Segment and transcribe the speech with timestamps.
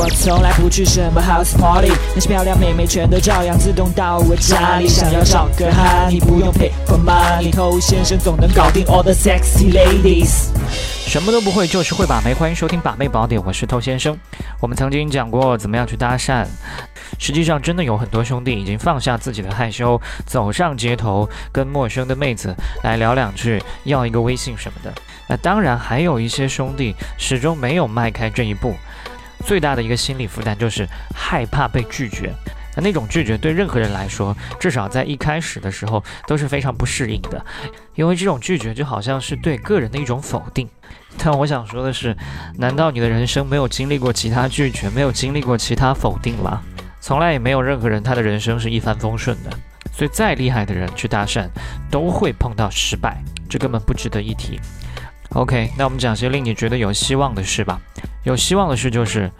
[0.00, 4.86] 我从来不去什么 house party，那些漂亮妹妹全都照样自动到我家里。
[4.86, 10.50] 想要找个哈，你不用 pay for money，偷先生总能搞定 all the sexy ladies。
[11.08, 12.32] 什么都不会，就是会把妹。
[12.32, 14.16] 欢迎收听把妹宝典，我是偷先生。
[14.60, 16.46] 我们曾经讲过怎么样去搭讪，
[17.18, 22.54] 实际上真的有很多兄弟已经放下自己的害羞，走上街头跟陌生的妹子
[22.84, 24.94] 来聊两句，要一个微信什么的。
[25.26, 28.76] 那当然还有一些兄弟始终没有迈开这一步，
[29.44, 32.32] 最大的一个心理负担就是害怕被拒绝。
[32.76, 37.44] 那那种拒绝对任何人来说，至少在一开始的时候都是非常不适应的，
[37.94, 40.68] 因为这种拒绝就好像是对个人的一种否定。
[41.18, 42.16] 但我想说的是，
[42.56, 46.62] 难道你的人生没有经历过其他拒绝，没有经历过其他否定吗？
[47.00, 49.50] 从来也没有任何人他的人生是一帆风顺的。
[49.92, 51.48] 所以再厉害的人去搭讪，
[51.90, 54.60] 都会碰到失败，这根本不值得一提。
[55.30, 57.80] OK，那我们讲些令你觉得有希望的事吧。
[58.28, 59.30] 有希望的事就是，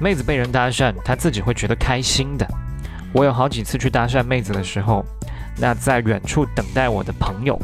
[0.00, 2.46] 妹子被人搭讪，她自己会觉得开心的。
[3.12, 5.04] 我有好几次去搭讪妹子的时候，
[5.58, 7.60] 那在远处等待我的朋友，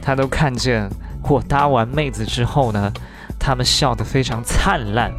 [0.00, 0.88] 他都看见。
[1.28, 2.92] 我搭完妹子之后呢，
[3.36, 5.10] 他们笑得非常灿烂。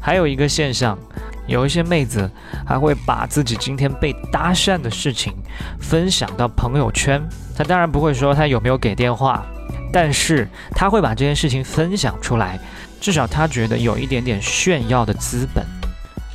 [0.00, 0.98] 还有一个现象，
[1.46, 2.30] 有一些妹子
[2.66, 5.34] 还会把自己今天被搭讪的事情
[5.78, 7.22] 分享到朋友圈。
[7.54, 9.46] 她当然不会说她有没有给电话，
[9.92, 12.58] 但是他会把这件事情分享出来，
[13.00, 15.64] 至少他觉得有一点点炫耀的资本。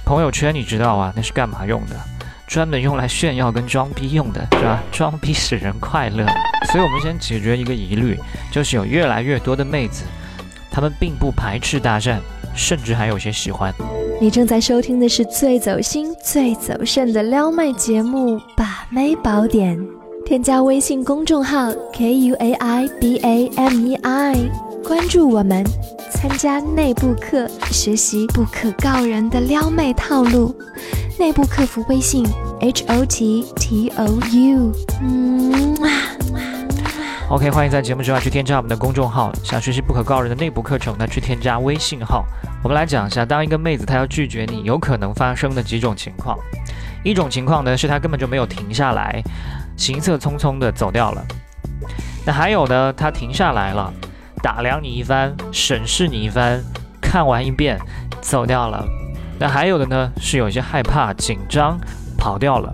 [0.06, 1.96] 朋友圈你知道啊，那是干嘛用的？
[2.46, 4.84] 专门用来炫耀跟装逼用的，是吧？
[4.92, 6.26] 装逼使人快乐，
[6.72, 8.20] 所以我们先解决一个疑虑，
[8.52, 10.04] 就是有越来越多的妹子，
[10.70, 12.20] 她们并不排斥搭讪，
[12.54, 13.74] 甚至还有些喜欢。
[14.22, 19.80] 你正在收听的是最走心、最走肾的撩妹节目《把妹宝典》，
[20.34, 24.50] 添加微信公众号 k u a i b a m e i，
[24.84, 25.64] 关注我们，
[26.10, 30.56] 参加内部课，学习不可告人的撩妹套路。
[31.20, 32.26] 内部客服微信
[32.60, 34.72] h o t t o u。
[35.04, 35.78] 嗯
[37.30, 39.32] ，OK，欢迎在节目之外去添加我们的公众号。
[39.44, 42.26] 想学习不可告人的内部课程呢，去添加微信号。
[42.64, 46.36] 我们来讲一下，当一个妹子她要拒绝你，有可能发生的几种情况。
[47.04, 49.22] 一种情况呢，是她根本就没有停下来，
[49.76, 51.26] 行色匆匆的走掉了。
[52.26, 53.94] 那还有呢，他停下来了，
[54.42, 56.64] 打量你一番，审视你一番，
[57.02, 57.80] 看完一遍，
[58.22, 58.86] 走掉了。
[59.40, 61.78] 那还有的呢，是有些害怕、紧张，
[62.18, 62.72] 跑掉了。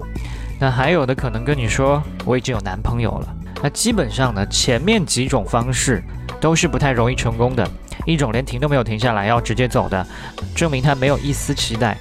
[0.60, 3.36] 那还有的可能跟你说，我已经有男朋友了。
[3.64, 6.04] 那基本上呢，前面几种方式
[6.40, 7.68] 都是不太容易成功的。
[8.06, 10.06] 一种连停都没有停下来，要直接走的，
[10.56, 11.98] 证明他没有一丝期待。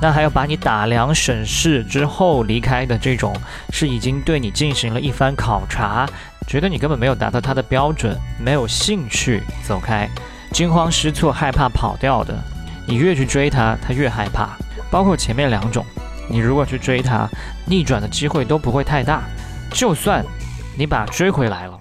[0.00, 3.34] 那还有把你打量、审视之后离开的这种，
[3.70, 6.08] 是已经对你进行了一番考察，
[6.46, 10.08] 觉得你根本没有达到他的标准，没有兴趣走开，
[10.52, 12.34] 惊慌失措、害怕跑掉的。
[12.86, 14.56] 你越去追他，他越害怕。
[14.90, 15.84] 包括前面两种，
[16.28, 17.28] 你如果去追他，
[17.66, 19.22] 逆转的机会都不会太大。
[19.70, 20.24] 就算
[20.76, 21.78] 你把他追回来了，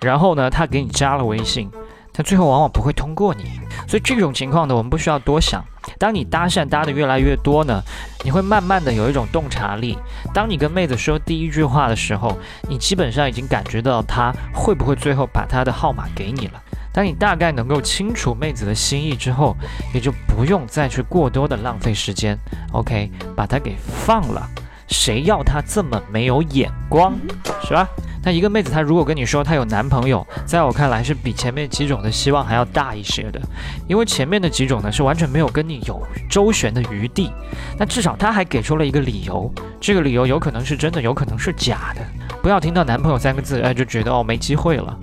[0.00, 1.68] 然后呢，他给你加了微信，
[2.12, 3.60] 他最后往往不会通过你。
[3.88, 5.64] 所以这种情况呢，我们不需要多想。
[5.98, 7.82] 当你搭讪搭的越来越多呢，
[8.22, 9.96] 你会慢慢的有一种洞察力。
[10.34, 12.36] 当你跟妹子说第一句话的时候，
[12.68, 16.62] 你基本上已经感觉到她会不会最后把她的号码给你了。
[16.92, 19.56] 当你大概能够清楚妹子的心意之后，
[19.94, 22.38] 也就不用再去过多的浪费时间。
[22.72, 24.46] OK，把她给放了。
[24.88, 27.16] 谁要她这么没有眼光，
[27.62, 27.88] 是吧？
[28.28, 33.40] 那一个妹子她如果跟你说她有男朋友，在我看来是比前面几种的希望还要大一些的，
[33.86, 37.32] 因为前面的几种呢是完全没有跟你有周旋的余地。
[37.78, 39.50] 那至少她还给出了一个理由，
[39.80, 42.02] 这个理由有可能是真的，有可能是假的。
[42.42, 44.94] 不要听到男朋友三个字，哎，就觉得哦没机会了。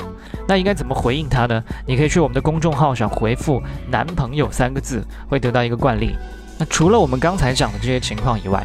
[0.48, 1.64] 那应该怎么回应他呢？
[1.88, 3.60] 你可以去我们的公众号上回复
[3.90, 6.16] “男朋友”三个字，会得到一个惯例。
[6.60, 8.64] 那除了我们刚才讲的这些情况以外，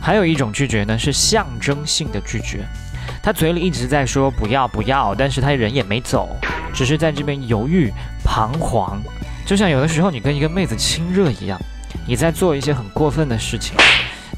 [0.00, 2.64] 还有一种拒绝呢，是象征性的拒绝。
[3.26, 6.36] 他嘴里一直在说不要不要，但是他人也没走，
[6.72, 7.92] 只是在这边犹豫
[8.24, 9.02] 彷徨。
[9.44, 11.60] 就像有的时候你跟一个妹子亲热一样，
[12.06, 13.76] 你在做一些很过分的事情，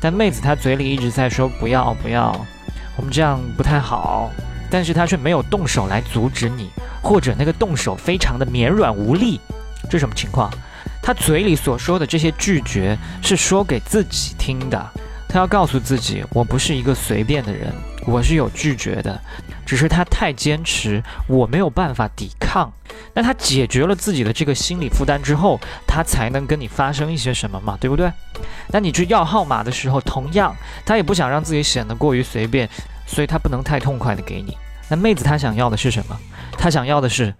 [0.01, 2.35] 但妹子她嘴里一直在说不要不要，
[2.97, 4.31] 我们这样不太好。
[4.71, 6.71] 但是他却没有动手来阻止你，
[7.03, 9.39] 或者那个动手非常的绵软无力，
[9.91, 10.51] 这什么情况？
[11.03, 14.91] 他嘴里所说的这些拒绝是说给自己听的，
[15.29, 17.73] 他要告诉自己，我不是一个随便的人，
[18.07, 19.21] 我是有拒绝的，
[19.67, 22.73] 只是他太坚持，我没有办法抵抗。
[23.15, 28.11] 那他解决了自己的这个心理负担之后，他才能跟你发生一些什么嘛，对不对？
[28.69, 30.55] 那你去要号码的时候，同样，
[30.87, 32.69] 他也不想让自己显得过于随便。
[33.11, 34.55] 所以他不能太痛快的给你。
[34.87, 36.21] 那妹子她想要的是什么？
[36.59, 37.35] 她想要的是，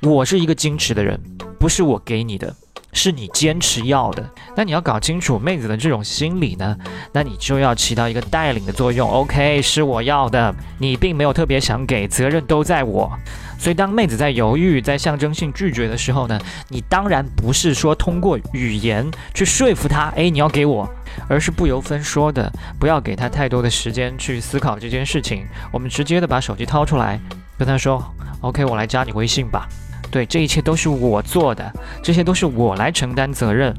[0.00, 1.20] 我是一个矜持的人，
[1.60, 2.52] 不是我给你的，
[2.92, 4.28] 是你坚持要的。
[4.54, 6.76] 那你要搞清楚妹子的这种心理呢，
[7.12, 9.08] 那你就要起到一个带领的作用。
[9.08, 13.10] OK，是我要的，你并没有特别想给，责任都在我。
[13.58, 20.88] 所以当妹子在犹豫、在象征性拒绝的时候呢，你当然不是说通过语言去说服她，哎，你要给我，
[21.28, 25.46] 而是不由分说的，不要给她太多的时间去思考这件事情。
[25.70, 27.20] 我们直接的把手机掏出来，
[27.56, 28.04] 跟她说
[28.40, 29.68] ：“OK，我来加你微信吧。”
[30.12, 31.72] 对，这一切都是我做的，
[32.02, 33.74] 这些都是我来承担责任。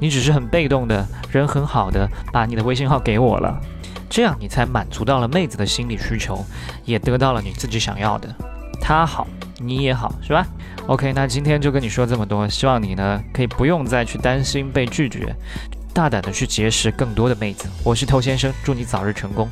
[0.00, 3.58] 你只是很被动的人，很好的把你的微信号给我了，
[4.10, 6.44] 这样你才满足到了妹子的心理需求，
[6.84, 8.28] 也得到了你自己想要的。
[8.80, 9.26] 他好，
[9.58, 10.44] 你也好，是吧
[10.88, 15.34] ？OK，那今天就跟你说这么多，希望你呢可以不用再去担心被拒绝，
[15.94, 17.68] 大胆的去结识更多的妹子。
[17.84, 19.48] 我是头先生，祝你早日成功。